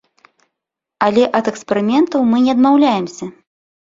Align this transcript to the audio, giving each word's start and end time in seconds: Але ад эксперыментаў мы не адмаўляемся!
Але 1.07 1.25
ад 1.41 1.45
эксперыментаў 1.51 2.25
мы 2.31 2.37
не 2.45 2.51
адмаўляемся! 2.57 3.25